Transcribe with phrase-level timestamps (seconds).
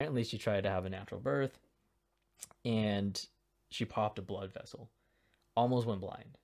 [0.00, 1.58] apparently she tried to have a natural birth
[2.64, 3.26] and
[3.68, 4.88] she popped a blood vessel.
[5.56, 6.38] Almost went blind.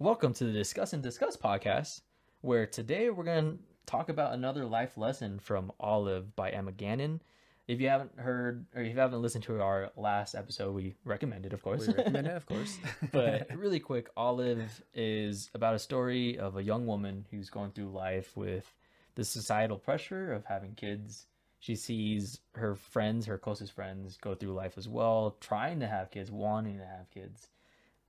[0.00, 2.00] Welcome to the discuss and disgust podcast
[2.40, 7.22] where today we're going to talk about another life lesson from olive by emma gannon
[7.68, 11.46] if you haven't heard or if you haven't listened to our last episode, we recommend
[11.46, 11.86] it, of course.
[11.86, 12.78] We recommend it, of course.
[13.12, 17.90] but really quick, Olive is about a story of a young woman who's going through
[17.90, 18.72] life with
[19.14, 21.26] the societal pressure of having kids.
[21.60, 26.10] She sees her friends, her closest friends, go through life as well, trying to have
[26.10, 27.48] kids, wanting to have kids.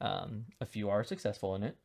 [0.01, 1.77] Um, a few are successful in it,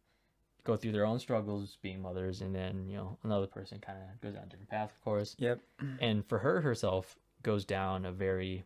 [0.64, 4.20] go through their own struggles being mothers, and then you know another person kind of
[4.22, 5.36] goes down a different path, of course.
[5.38, 5.60] Yep.
[6.00, 8.64] And for her herself, goes down a very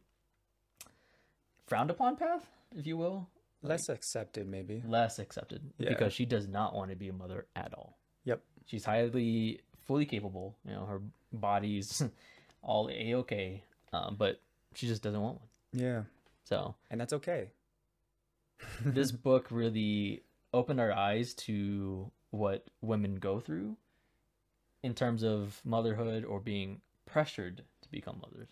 [1.66, 3.28] frowned upon path, if you will.
[3.62, 4.82] Less accepted, maybe.
[4.86, 5.90] Less accepted Yeah.
[5.90, 7.96] because she does not want to be a mother at all.
[8.24, 8.42] Yep.
[8.66, 10.56] She's highly, fully capable.
[10.64, 11.00] You know, her
[11.32, 12.02] body's
[12.62, 14.40] all a okay, um, but
[14.74, 15.48] she just doesn't want one.
[15.72, 16.02] Yeah.
[16.44, 17.50] So And that's okay.
[18.84, 23.76] this book really opened our eyes to what women go through
[24.82, 28.48] in terms of motherhood or being pressured to become mothers.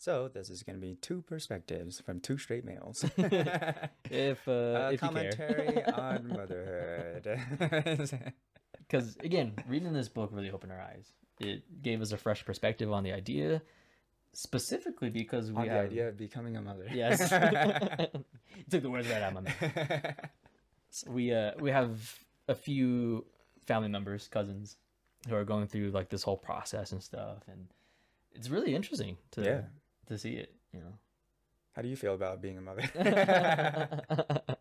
[0.00, 3.04] So this is going to be two perspectives from two straight males.
[4.10, 5.32] If uh, A if you care.
[5.32, 7.40] commentary on motherhood.
[8.78, 12.90] because again reading this book really opened our eyes it gave us a fresh perspective
[12.90, 13.60] on the idea
[14.32, 16.86] specifically because we on the have idea of becoming a mother.
[16.92, 17.18] yes
[18.70, 20.14] took the words right out of my mouth
[20.90, 23.26] So we uh we have a few
[23.66, 24.76] family members cousins
[25.28, 27.66] who are going through like this whole process and stuff and
[28.32, 29.60] it's really interesting to Yeah.
[30.08, 30.92] To see it you know
[31.74, 32.82] How do you feel about being a mother?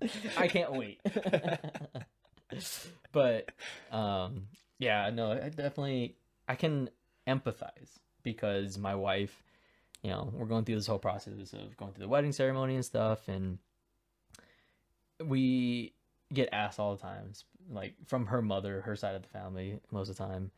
[0.36, 1.00] I can't wait.
[3.12, 3.50] but
[3.90, 4.46] um
[4.78, 6.16] yeah, no, I definitely
[6.48, 6.90] I can
[7.26, 9.42] empathize because my wife,
[10.02, 12.84] you know, we're going through this whole process of going through the wedding ceremony and
[12.84, 13.58] stuff and
[15.24, 15.94] we
[16.32, 20.08] get asked all the times like from her mother, her side of the family most
[20.10, 20.50] of the time.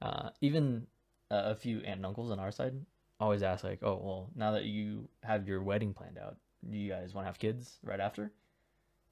[0.00, 0.86] Uh even
[1.30, 2.74] uh, a few aunt and uncles on our side
[3.20, 6.36] always ask like, "Oh, well, now that you have your wedding planned out,
[6.68, 8.32] do you guys want to have kids right after?"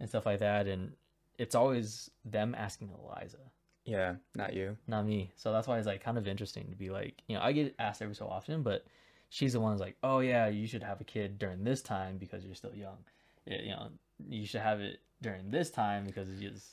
[0.00, 0.66] and stuff like that.
[0.66, 0.92] And
[1.38, 3.38] it's always them asking Eliza,
[3.84, 4.76] yeah, not you.
[4.86, 5.30] not me.
[5.36, 7.74] So that's why it's like kind of interesting to be like, you know, I get
[7.78, 8.84] asked every so often, but
[9.28, 12.18] she's the one who's like, oh yeah, you should have a kid during this time
[12.18, 12.98] because you're still young.
[13.46, 13.88] Yeah, You know,
[14.28, 16.66] you should have it during this time because it's just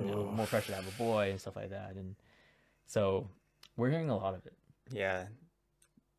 [0.00, 1.94] you know, more pressure to have a boy and stuff like that.
[1.96, 2.16] And
[2.86, 3.28] so
[3.76, 4.54] we're hearing a lot of it.
[4.92, 5.26] Yeah.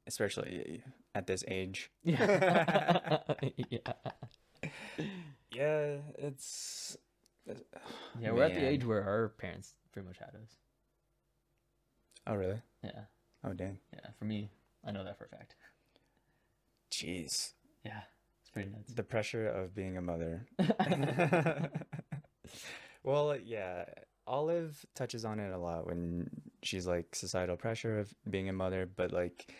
[0.07, 0.83] Especially
[1.15, 1.91] at this age.
[2.03, 3.19] Yeah.
[3.69, 3.93] yeah.
[5.51, 6.97] Yeah, it's
[8.19, 10.57] Yeah, we're at the age where our parents pretty much had us.
[12.25, 12.61] Oh really?
[12.83, 13.01] Yeah.
[13.43, 13.79] Oh dang.
[13.93, 14.09] Yeah.
[14.17, 14.49] For me,
[14.85, 15.55] I know that for a fact.
[16.91, 17.53] Jeez.
[17.83, 18.01] Yeah.
[18.41, 18.93] It's pretty nuts.
[18.93, 20.45] The pressure of being a mother.
[23.03, 23.85] well, yeah,
[24.25, 26.29] Olive touches on it a lot when
[26.61, 29.51] she's like societal pressure of being a mother, but like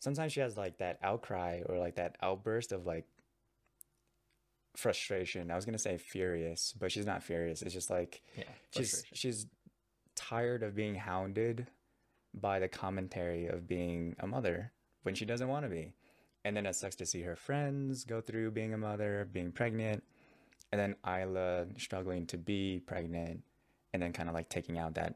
[0.00, 3.06] sometimes she has like that outcry or like that outburst of like
[4.76, 5.50] frustration.
[5.50, 7.62] I was gonna say furious, but she's not furious.
[7.62, 8.44] It's just like Yeah.
[8.70, 9.46] she's she's
[10.16, 11.66] tired of being hounded
[12.34, 14.72] by the commentary of being a mother
[15.02, 15.92] when she doesn't want to be.
[16.44, 20.02] And then it sucks to see her friends go through being a mother, being pregnant,
[20.72, 23.42] and then Isla struggling to be pregnant,
[23.94, 25.14] and then kind of like taking out that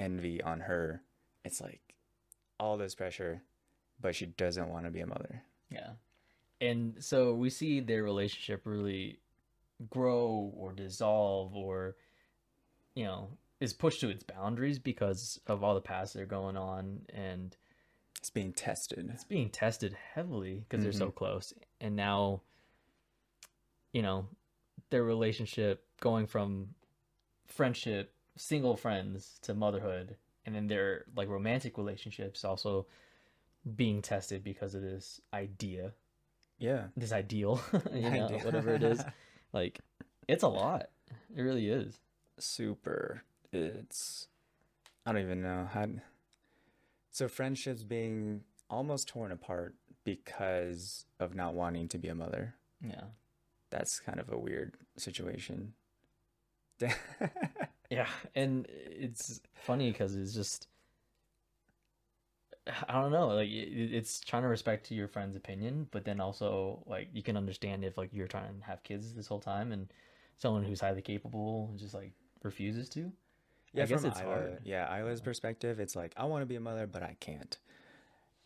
[0.00, 1.00] envy on her.
[1.44, 1.80] It's like
[2.58, 3.40] all this pressure,
[4.00, 5.44] but she doesn't want to be a mother.
[5.70, 5.90] Yeah.
[6.60, 9.20] And so we see their relationship really
[9.88, 11.94] grow or dissolve or,
[12.96, 13.28] you know,
[13.60, 17.56] is pushed to its boundaries because of all the paths that are going on and
[18.18, 19.08] It's being tested.
[19.14, 21.18] it's being tested heavily because they're so mm-hmm.
[21.18, 21.54] close.
[21.80, 22.42] And now,
[23.92, 24.26] you know,
[24.90, 26.70] their relationship going from
[27.46, 32.86] friendship, single friends to motherhood, and then their like romantic relationships also
[33.76, 35.92] being tested because of this idea
[36.58, 36.84] Yeah.
[36.96, 37.60] this ideal,
[37.92, 39.02] you know, whatever it is.
[39.52, 39.78] Like,
[40.28, 40.90] it's a lot.
[41.34, 41.98] It really is.
[42.38, 43.22] super
[43.52, 44.26] it's
[45.06, 45.86] i don't even know how
[47.10, 49.74] so friendships being almost torn apart
[50.04, 53.04] because of not wanting to be a mother Yeah.
[53.70, 55.72] that's kind of a weird situation
[57.90, 58.08] Yeah.
[58.34, 60.68] And it's funny because it's just,
[62.88, 66.82] I don't know, like it, it's trying to respect your friend's opinion, but then also
[66.86, 69.92] like you can understand if like you're trying to have kids this whole time and
[70.36, 72.12] someone who's highly capable just like
[72.42, 73.12] refuses to.
[73.72, 74.58] Yeah, I guess it's Isla, hard.
[74.64, 77.58] yeah, Isla's perspective, it's like I want to be a mother, but I can't.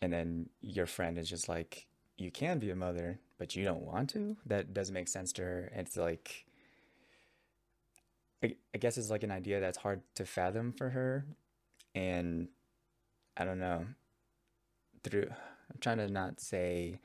[0.01, 3.83] And then your friend is just like, you can be a mother, but you don't
[3.83, 4.35] want to.
[4.45, 5.71] That doesn't make sense to her.
[5.75, 6.45] It's like,
[8.43, 11.25] I, I guess it's like an idea that's hard to fathom for her,
[11.95, 12.47] and
[13.37, 13.85] I don't know.
[15.03, 16.99] Through, I'm trying to not say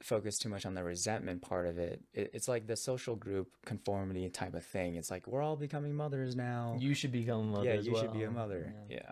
[0.00, 2.02] focus too much on the resentment part of it.
[2.12, 2.30] it.
[2.34, 4.96] It's like the social group conformity type of thing.
[4.96, 6.76] It's like we're all becoming mothers now.
[6.78, 7.64] You should become a mother.
[7.64, 8.72] yeah, you should be a mother.
[8.88, 8.96] Yeah.
[8.96, 9.10] Yeah.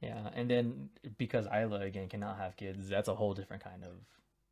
[0.00, 0.88] Yeah, and then
[1.18, 3.92] because Isla again cannot have kids, that's a whole different kind of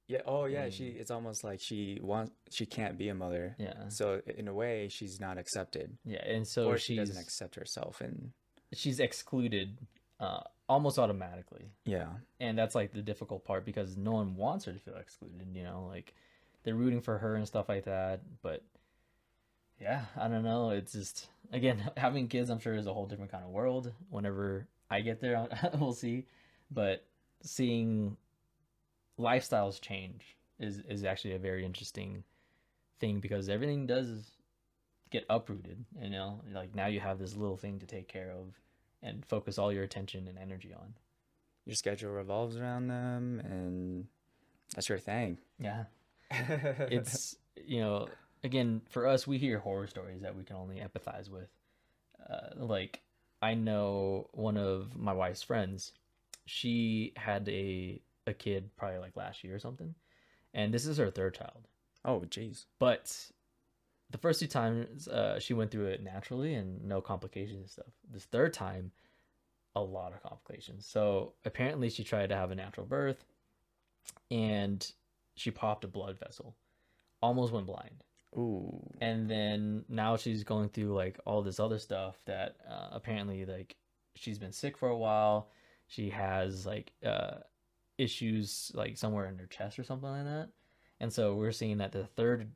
[0.08, 0.22] Yeah.
[0.26, 0.70] Oh, yeah.
[0.70, 0.84] She.
[0.84, 1.00] Mm.
[1.00, 2.32] It's almost like she wants.
[2.50, 3.55] She can't be a mother.
[3.58, 7.55] yeah, So in a way, she's not accepted, yeah, and so or she doesn't accept
[7.55, 8.32] herself, and
[8.72, 9.78] she's excluded
[10.19, 12.08] uh, almost automatically, yeah,
[12.40, 15.46] and that's like the difficult part because no one wants her to feel excluded.
[15.52, 16.14] You know, like
[16.64, 18.62] they're rooting for her and stuff like that, but
[19.81, 20.70] yeah, I don't know.
[20.70, 22.49] It's just again having kids.
[22.50, 23.93] I'm sure is a whole different kind of world.
[24.10, 25.46] Whenever I get there,
[25.78, 26.25] we'll see.
[26.70, 27.05] But
[27.43, 28.16] seeing
[29.19, 32.25] lifestyles change is is actually a very interesting
[33.00, 34.32] thing because everything does
[35.11, 35.85] get uprooted.
[36.00, 38.55] You know, like now you have this little thing to take care of
[39.03, 40.94] and focus all your attention and energy on.
[41.67, 44.06] your schedule revolves around them, and
[44.75, 45.38] that's your thing.
[45.59, 45.85] Yeah,
[46.31, 48.09] it's you know
[48.44, 51.49] again for us we hear horror stories that we can only empathize with
[52.31, 53.00] uh, like
[53.43, 55.93] i know one of my wife's friends
[56.47, 59.95] she had a a kid probably like last year or something.
[60.55, 61.67] And this is her third child.
[62.05, 62.67] Oh, jeez.
[62.79, 63.15] but
[64.11, 67.93] the first two times uh, she went through it naturally and no complications and stuff.
[68.11, 68.93] This third time
[69.77, 70.87] a lot of complications.
[70.87, 73.25] So apparently she tried to have a natural birth
[74.31, 74.91] and
[75.35, 76.57] she popped a blood vessel.
[77.21, 78.03] Almost went blind.
[78.37, 78.87] Ooh.
[79.01, 83.75] and then now she's going through like all this other stuff that uh, apparently like
[84.17, 85.49] she's been sick for a while.
[85.87, 87.39] She has like uh
[87.99, 90.49] issues like somewhere in her chest or something like that
[91.00, 92.50] and so we're seeing that the third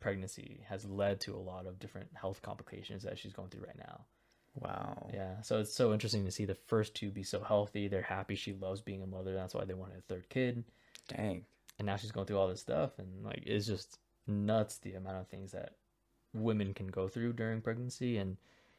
[0.00, 3.78] pregnancy has led to a lot of different health complications that she's going through right
[3.78, 4.00] now
[4.58, 5.10] Wow.
[5.12, 8.34] yeah so it's so interesting to see the first two be so healthy they're happy
[8.34, 10.64] she loves being a mother that's why they wanted a third kid
[11.08, 11.44] Dang.
[11.78, 15.18] and now she's going through all this stuff and like it's just nuts the amount
[15.18, 15.72] of things that
[16.32, 18.38] women can go through during pregnancy and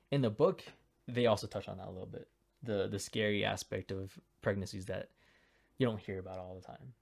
[0.09, 0.63] in the book
[1.07, 2.27] they also touch on that a little bit
[2.63, 5.09] the the scary aspect of pregnancies that
[5.77, 6.93] you don't hear about all the time.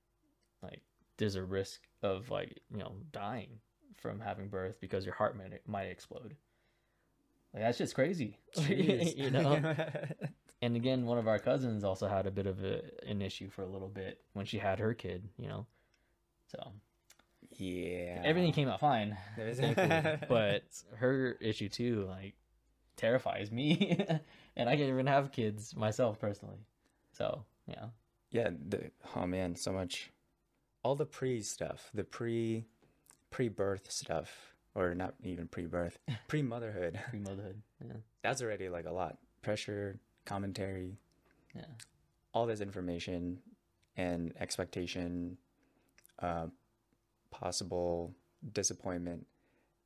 [0.61, 0.81] Like
[1.17, 3.59] there's a risk of like you know dying
[3.95, 6.35] from having birth because your heart might might explode.
[7.53, 8.37] Like that's just crazy.
[8.67, 9.75] You know?
[10.61, 13.61] And again one of our cousins also had a bit of a, an issue for
[13.61, 15.67] a little bit when she had her kid you know?
[16.47, 16.71] So
[17.57, 18.21] yeah.
[18.23, 19.15] everything came out fine
[20.27, 20.63] but
[20.95, 22.33] her issue too like
[22.95, 23.99] terrifies me.
[24.55, 26.65] And i can't even have kids myself personally.
[27.11, 27.87] So yeah
[28.35, 30.11] Yeah, the oh man, so much
[30.83, 32.65] all the pre stuff, the pre
[33.31, 35.97] pre-birth stuff or not even pre-birth,
[36.27, 36.99] pre-motherhood.
[37.09, 37.93] pre-motherhood yeah
[38.23, 39.19] That's already like a lot.
[39.41, 40.97] Pressure, commentary,
[41.55, 41.61] yeah
[42.33, 43.39] all this information
[43.95, 45.37] and expectation,
[46.19, 46.47] uh,
[47.31, 48.13] possible
[48.51, 49.25] disappointment,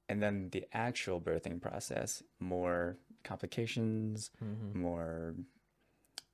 [0.09, 5.35] and then the actual birthing process, more complications, hmm more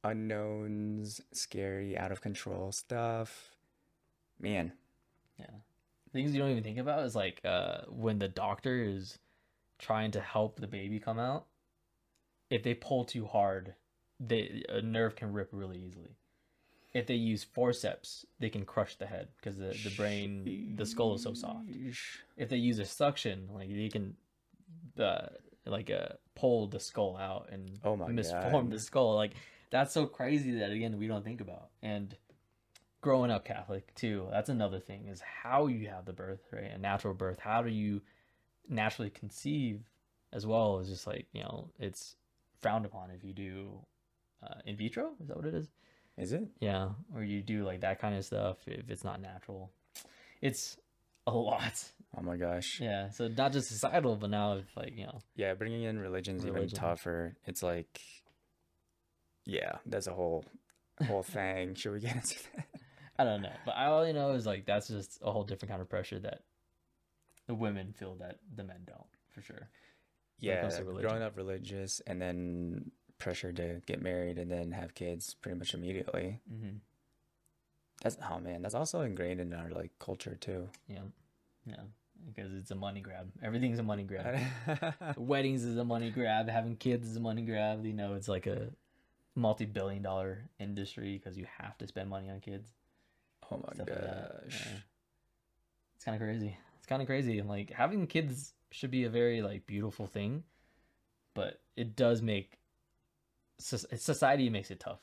[0.05, 3.51] unknowns, scary, out of control stuff.
[4.39, 4.73] Man,
[5.39, 5.45] yeah.
[6.13, 9.19] Things you don't even think about is like uh when the doctor is
[9.79, 11.45] trying to help the baby come out
[12.49, 13.73] if they pull too hard
[14.19, 16.15] they a nerve can rip really easily.
[16.93, 21.15] If they use forceps they can crush the head because the, the brain the skull
[21.15, 21.67] is so soft.
[22.37, 24.15] If they use a suction like they can
[24.97, 25.27] uh
[25.65, 28.71] like uh pull the skull out and Oh my misform God.
[28.71, 29.15] the skull.
[29.15, 29.33] Like
[29.69, 31.69] that's so crazy that again we don't think about.
[31.81, 32.15] And
[33.01, 36.77] growing up catholic too that's another thing is how you have the birth right a
[36.77, 37.39] natural birth.
[37.39, 38.01] How do you
[38.67, 39.81] naturally conceive
[40.33, 42.15] as well as just like you know it's
[42.61, 43.79] frowned upon if you do
[44.43, 45.11] uh, in vitro?
[45.21, 45.69] Is that what it is?
[46.17, 46.47] Is it?
[46.61, 46.89] yeah.
[47.13, 49.71] Or you do like that kind of stuff if it's not natural.
[50.41, 50.77] It's
[51.27, 51.83] a lot.
[52.17, 52.79] Oh my gosh.
[52.79, 56.45] yeah, so not just societal, but now if like you know, Yeah, bringing in religion's
[56.45, 57.35] even tougher.
[57.45, 57.99] It's like,
[59.45, 60.45] yeah, that's a whole
[61.07, 61.75] whole thing.
[61.75, 62.65] Should we get into that?
[63.19, 65.81] I don't know, but I only know is like that's just a whole different kind
[65.81, 66.41] of pressure that
[67.47, 69.69] the women feel that the men don't for sure.
[70.39, 71.09] Yeah, comes to religion.
[71.09, 75.73] growing up religious and then pressure to get married and then have kids pretty much
[75.73, 76.41] immediately.
[76.49, 76.77] hmm
[78.03, 80.67] That's oh man, that's also ingrained in our like culture too.
[80.87, 80.99] Yeah,
[81.65, 81.83] yeah,
[82.27, 83.31] because it's a money grab.
[83.41, 84.37] Everything's a money grab.
[85.17, 86.49] Weddings is a money grab.
[86.49, 87.85] Having kids is a money grab.
[87.85, 88.69] You know, it's like a
[89.35, 92.69] multi-billion-dollar industry because you have to spend money on kids.
[93.51, 94.65] oh my stuff like gosh.
[94.65, 94.77] Yeah.
[95.95, 96.57] It's kind of crazy.
[96.77, 100.43] It's kind of crazy, and like having kids should be a very like beautiful thing,
[101.33, 102.59] but it does make
[103.59, 104.99] society makes it tough.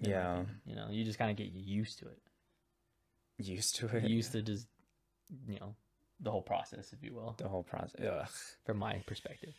[0.00, 0.42] Yeah.
[0.66, 2.18] you know, you just kind of get used to it.
[3.38, 4.04] Used to it.
[4.04, 4.66] Used to just,
[5.48, 5.74] you know,
[6.20, 8.00] the whole process, if you will, the whole process.
[8.00, 8.28] Ugh.
[8.64, 9.54] from my perspective.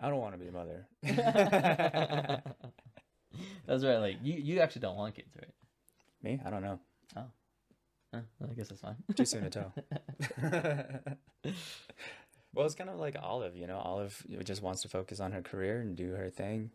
[0.00, 0.86] I don't want to be a mother.
[3.66, 3.98] That's right.
[3.98, 5.52] Like you, you actually don't want kids, right?
[6.22, 6.40] Me?
[6.44, 6.78] I don't know.
[7.16, 7.24] Oh.
[8.12, 8.96] Huh, I guess that's fine.
[9.14, 9.72] Too soon to tell.
[12.52, 13.78] well, it's kind of like Olive, you know.
[13.78, 16.70] Olive just wants to focus on her career and do her thing.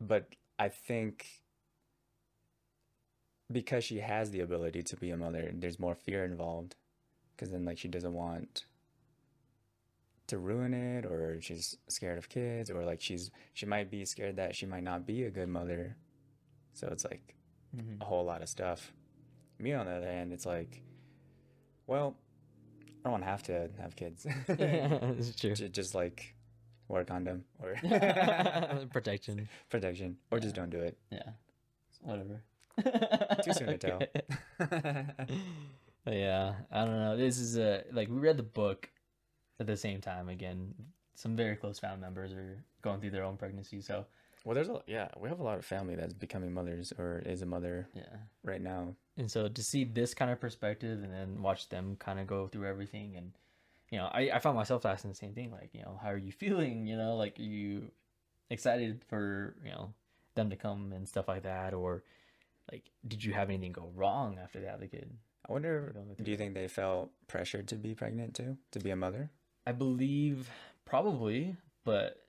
[0.00, 1.26] But I think
[3.50, 6.74] because she has the ability to be a mother, there's more fear involved.
[7.34, 8.64] Because then, like, she doesn't want
[10.28, 14.36] to ruin it, or she's scared of kids, or like she's she might be scared
[14.36, 15.96] that she might not be a good mother.
[16.74, 17.34] So it's like
[17.76, 18.00] Mhm.
[18.00, 18.92] a whole lot of stuff.
[19.58, 20.82] Me, on the other hand, it's like,
[21.86, 22.16] well,
[22.88, 24.26] I don't want to have to have kids.
[24.48, 25.54] it's true.
[25.54, 26.34] Ju- just like
[26.88, 27.74] wear a condom or
[28.92, 29.48] Protection.
[29.68, 30.96] protection, or just don't do it.
[31.10, 31.30] Yeah.
[32.02, 32.42] Whatever.
[33.42, 34.00] Too soon to tell.
[36.06, 37.16] Yeah, I don't know.
[37.16, 38.88] This is a like we read the book
[39.60, 40.28] at the same time.
[40.28, 40.74] Again,
[41.14, 43.80] some very close family members are going through their own pregnancy.
[43.80, 44.06] So
[44.44, 47.42] well, there's a yeah, we have a lot of family that's becoming mothers or is
[47.42, 48.94] a mother yeah, right now.
[49.16, 52.46] and so to see this kind of perspective and then watch them kind of go
[52.46, 53.32] through everything and
[53.90, 56.16] you know I, I found myself asking the same thing like you know how are
[56.16, 57.90] you feeling you know like are you
[58.48, 59.92] excited for you know
[60.34, 62.04] them to come and stuff like that or
[62.70, 65.10] like did you have anything go wrong after they had the kid
[65.48, 68.96] I wonder, do you think they felt pressured to be pregnant too, to be a
[68.96, 69.30] mother?
[69.68, 70.48] I believe
[70.86, 72.24] probably, but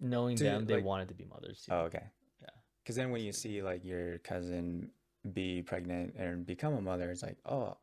[0.00, 1.72] knowing To, them, they like- wanted to be mothers too.
[1.72, 2.04] Oh, okay.
[2.40, 2.48] Yeah.
[2.82, 4.90] Because then when you see like your cousin
[5.32, 7.76] be pregnant and become a mother, it's like, oh,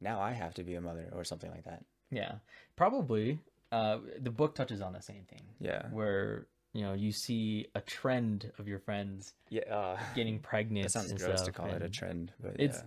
[0.00, 1.84] now I have to be a mother or something like that.
[2.10, 2.36] Yeah,
[2.74, 3.38] probably.
[3.70, 5.88] Uh, the book touches on the same thing, Yeah.
[5.90, 9.62] where you know you see a trend of your friends Yeah.
[9.72, 10.84] Uh, getting pregnant.
[10.86, 12.82] that sounds gross to call it a trend, but It's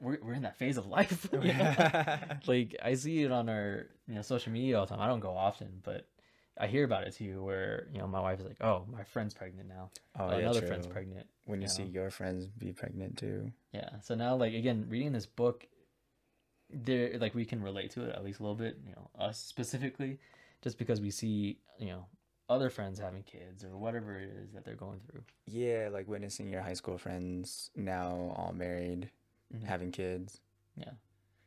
[0.00, 1.28] we're we're in that phase of life.
[1.32, 1.44] you know?
[1.44, 2.38] yeah.
[2.46, 5.00] like I see it on our you know social media all the time.
[5.02, 6.06] I don't go often, but
[6.58, 7.42] I hear about it too.
[7.42, 9.90] Where you know my wife is like, "Oh, my friend's pregnant now.
[10.18, 10.68] oh, Oh, yeah, another true.
[10.68, 11.90] friend's pregnant." When you you see know?
[11.90, 13.50] your friends be pregnant too.
[13.72, 13.90] Yeah.
[14.02, 15.66] So now, like again, reading this book,
[16.70, 18.78] there like we can relate to it at least a little bit.
[18.86, 20.18] You know, us specifically,
[20.62, 22.06] just because we see you know
[22.48, 25.22] other friends having kids or whatever it is that they're going through.
[25.46, 29.10] Yeah, like witnessing your high school friends now all married,
[29.52, 29.64] Mhm.
[29.64, 30.40] having kids.
[30.76, 30.92] Yeah.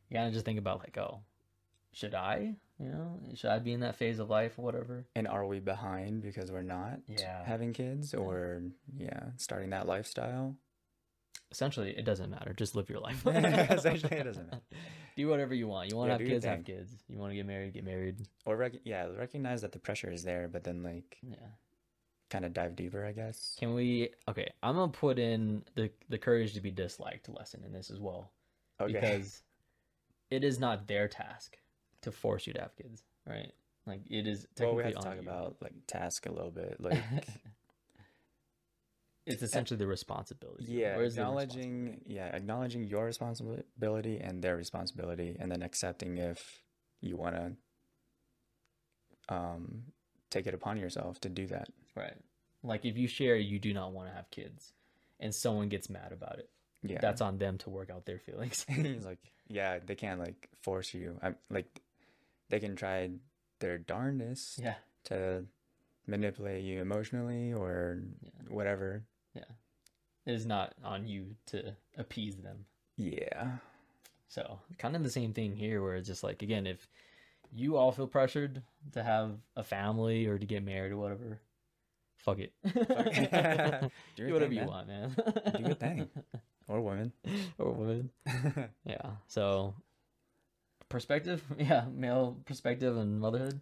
[0.10, 1.22] You gotta just think about like, oh,
[1.94, 2.56] should I?
[2.80, 5.06] You know, should I be in that phase of life or whatever?
[5.16, 7.44] And are we behind because we're not Yeah.
[7.44, 8.62] having kids or
[8.98, 10.56] yeah, starting that lifestyle?
[11.52, 12.54] Essentially, it doesn't matter.
[12.54, 13.26] Just live your life.
[13.26, 14.62] Essentially, it doesn't matter.
[15.16, 15.90] Do whatever you want.
[15.90, 16.92] You want to Yeah, have do your kids, have kids.
[17.08, 18.18] You want to get married, get married.
[18.46, 21.38] Or rec- yeah, recognize that the pressure is there, but then like Yeah.
[22.30, 23.56] Kind of dive deeper, I guess.
[23.60, 24.10] Can we?
[24.28, 28.00] Okay, I'm gonna put in the the courage to be disliked lesson in this as
[28.00, 28.32] well.
[28.80, 28.94] Okay.
[28.94, 29.42] because
[30.30, 31.58] it is not their task
[32.02, 33.52] to force you to have kids, right?
[33.86, 35.22] Like it is well, we have to talk you.
[35.22, 37.02] about like task a little bit, like
[39.26, 40.66] it's essentially the responsibility.
[40.68, 46.64] yeah, acknowledging yeah, acknowledging your responsibility and their responsibility, and then accepting if
[47.02, 47.52] you want to
[49.30, 49.84] um
[50.30, 51.70] take it upon yourself to do that.
[51.96, 52.16] right?
[52.64, 54.74] Like if you share you do not want to have kids,
[55.20, 56.50] and someone gets mad about it,
[56.84, 58.66] Yeah, that's on them to work out their feelings.
[59.06, 61.18] Like, yeah, they can't like force you.
[61.22, 61.82] I'm like,
[62.50, 63.10] they can try
[63.60, 65.46] their darndest yeah, to
[66.06, 68.30] manipulate you emotionally or Yeah.
[68.50, 69.04] whatever.
[69.34, 69.44] Yeah.
[70.26, 72.66] It is not on you to appease them.
[72.98, 73.58] Yeah,
[74.28, 76.88] So kind of the same thing here, where it's just like again, if
[77.56, 78.62] you all feel pressured
[78.94, 81.40] to have a family or to get married or whatever,
[82.18, 82.54] fuck it.
[82.64, 83.92] it.
[84.16, 84.68] Do Do whatever thing, you man.
[84.68, 85.16] want, man.
[85.58, 86.10] Do your thing.
[86.68, 87.14] or women.
[87.58, 88.10] or women.
[88.86, 89.12] Yeah.
[89.28, 89.74] So
[90.90, 93.62] perspective, yeah, male perspective and motherhood.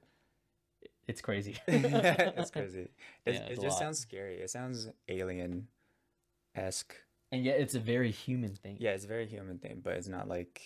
[1.08, 1.56] It's crazy.
[1.68, 2.88] it's crazy.
[3.26, 3.80] It's, Yeah, it it's a just lot.
[3.80, 4.36] sounds scary.
[4.40, 5.68] It sounds alien
[6.56, 6.96] esque.
[7.32, 8.78] and yet it's a very human thing.
[8.80, 10.62] Yeah, it's a very human thing, but it's not like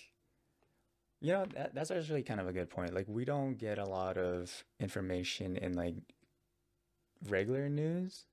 [1.20, 2.94] you know that that's actually kind of a good point.
[2.94, 5.94] Like we don't get a lot of information in like
[7.28, 8.24] regular news.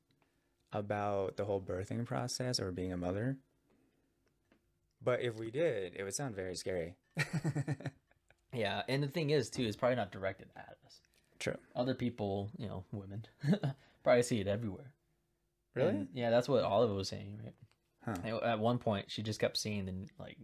[0.73, 3.37] about the whole birthing process or being a mother.
[5.03, 6.95] But if we did, it would sound very scary.
[8.53, 11.01] Yeah, and the thing is too, it's probably not directed at us.
[11.37, 11.57] True.
[11.75, 13.25] Other people, you know, women,
[14.03, 14.93] probably see it everywhere.
[15.75, 15.89] Really?
[15.89, 17.53] And, yeah, that's what Olive was saying, right?
[18.23, 18.39] Huh.
[18.39, 20.37] At one point, she just kept seeing the like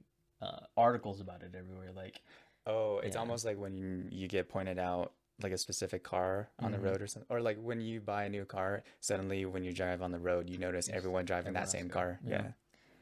[0.44, 1.92] uh, articles about it everywhere.
[1.96, 2.22] Like,
[2.66, 3.20] Oh, it's Yeah.
[3.20, 6.76] almost like when you, you get pointed out like a specific car on Mhm.
[6.76, 7.28] the road or something.
[7.30, 10.50] Or like when you buy a new car, suddenly when you drive on the road,
[10.50, 12.20] you notice everyone driving that same car.
[12.26, 12.42] yeah.
[12.44, 12.52] Yeah.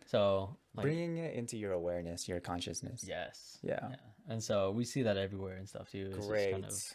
[0.08, 3.06] so, like, Bringing it into your awareness, your consciousness.
[3.08, 3.90] yes, Yeah.
[3.92, 3.96] yeah,
[4.28, 6.12] and so we see that everywhere and stuff too.
[6.18, 6.52] It's Great.
[6.54, 6.94] kind of-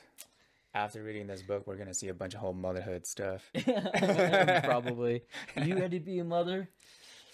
[0.74, 3.50] After reading this book, we're going to see a bunch of whole motherhood stuff.
[4.64, 5.22] Probably.
[5.56, 6.68] You ready to be a mother?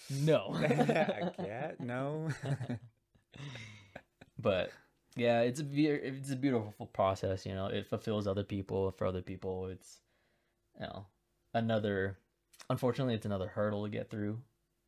[0.09, 0.53] No.
[0.55, 1.79] I can't.
[1.81, 2.29] No.
[4.39, 4.71] but
[5.15, 7.45] yeah, it's a it's a beautiful process.
[7.45, 8.91] You know, it fulfills other people.
[8.91, 9.99] For other people, it's
[10.79, 11.05] you know
[11.53, 12.17] another.
[12.69, 14.39] Unfortunately, it's another hurdle to get through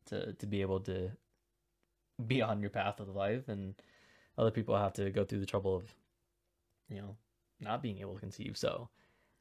[0.06, 1.10] to to be able to
[2.26, 3.74] be on your path of life, and
[4.38, 5.94] other people have to go through the trouble of
[6.88, 7.16] you know
[7.60, 8.56] not being able to conceive.
[8.56, 8.88] So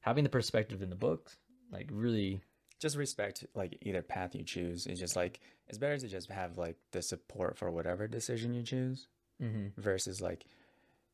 [0.02, 1.38] having the perspective in the books,
[1.72, 2.42] like really
[2.80, 4.86] just respect like either path you choose.
[4.86, 8.64] It's just like it's better to just have like the support for whatever decision you
[8.64, 9.08] choose
[9.42, 9.80] mm-hmm.
[9.80, 10.46] versus like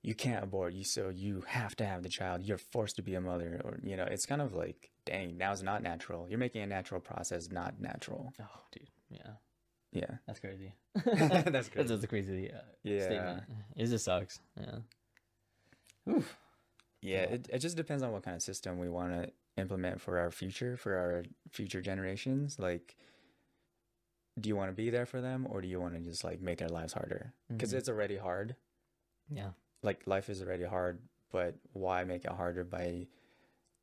[0.04, 3.14] you can't abort you so you have to have the child you're forced to be
[3.14, 6.64] a mother or you know it's kind of like dang now's not natural you're making
[6.64, 9.34] a natural process not natural oh dude yeah
[9.92, 10.74] yeah that's crazy
[11.06, 11.88] That's crazy.
[11.88, 13.04] that's a crazy uh, Yeah.
[13.04, 13.44] statement
[13.76, 14.78] it just sucks yeah
[16.10, 16.36] Oof.
[17.04, 17.24] yeah Yeah.
[17.36, 20.32] it, it just depends on what kind of system we want to implement for our
[20.32, 22.60] future for our future generations?
[22.60, 22.96] Like
[24.40, 26.42] do you want to be there for them or do you want to just like
[26.42, 27.34] make their lives harder?
[27.50, 27.78] Because Mhm.
[27.78, 28.56] it's already hard.
[29.30, 29.52] Yeah.
[29.84, 31.00] Like life is already hard
[31.32, 33.08] but why make it harder by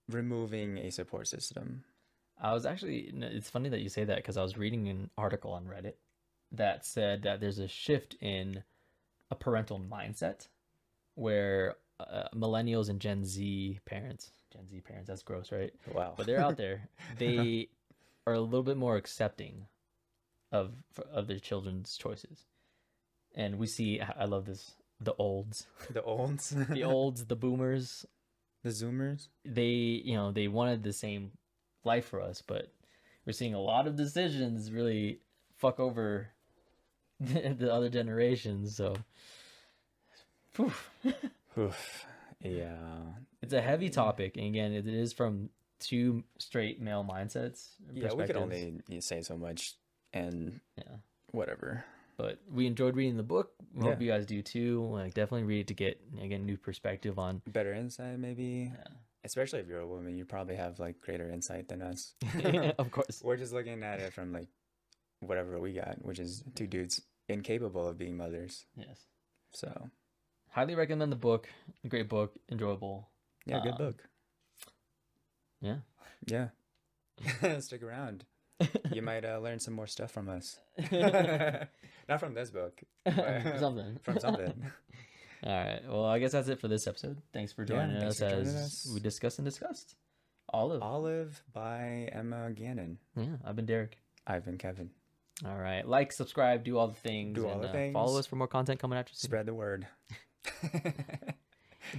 [0.09, 1.85] removing a support system?
[2.41, 5.53] I was actually, it's funny that you say that because I was reading an article
[5.53, 5.95] on Reddit
[6.53, 8.63] that said that there's a shift in
[9.31, 10.49] a parental mindset
[11.15, 15.73] where uh, millennials and Gen Z parents, Gen Z parents, that's gross, right?
[15.93, 16.89] wow But they're out there.
[17.19, 17.69] They
[18.27, 19.67] are a little bit more accepting
[20.53, 20.73] of
[21.13, 22.47] of their children's choices.
[23.35, 28.07] And we see, I love this, the olds, the olds the olds, the boomers,
[28.63, 31.31] the zoomers they you know they wanted the same
[31.85, 32.73] life for us but
[33.25, 35.21] we're seeing a lot of decisions really
[35.57, 36.29] fuck over
[37.21, 38.95] the, the other generations so.
[41.59, 42.07] Oof.
[42.41, 42.77] yeah.
[43.43, 48.27] It's a heavy topic and again it is from two straight male mindsets yeah we
[48.27, 49.75] could only say so much
[50.13, 50.97] and yeah.
[51.31, 51.85] whatever.
[52.17, 53.53] But we enjoyed reading the book.
[53.73, 54.89] We hope you guys do too.
[54.91, 58.73] Like definitely read it to get again new perspective on better insight maybe?
[58.75, 58.95] Yeah.
[59.25, 62.15] especially if you're a woman you probably have like greater insight than us.
[62.79, 63.21] Of course.
[63.23, 64.49] We're just looking at it from like
[65.21, 68.67] whatever we got which is two dudes incapable of being mothers.
[68.77, 68.99] Yes.
[69.53, 69.91] So
[70.51, 71.49] highly recommend the book
[71.89, 73.09] great book enjoyable
[73.47, 74.03] yeah good Um, book
[75.61, 75.77] yeah
[76.27, 76.49] yeah
[77.61, 78.25] stick around
[78.93, 80.59] you might uh, learn some more stuff from us
[82.09, 82.81] not from this book
[83.59, 84.53] something from something
[85.45, 85.81] All right.
[85.89, 87.23] Well, I guess that's it for this episode.
[87.33, 88.91] Thanks for Yeah, joining thanks us for joining as us.
[88.93, 89.95] we discussed and discussed.
[90.53, 90.83] Olive.
[90.83, 93.99] olive by emma gannon Yeah, I've been Derek.
[94.27, 94.91] i've been kevin
[95.47, 95.87] All right.
[95.87, 97.37] Like, subscribe, do all the things.
[97.37, 99.29] Do all and, the uh, Follow us for more content coming at you soon.
[99.29, 99.87] spread the word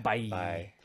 [0.03, 0.78] 拜拜。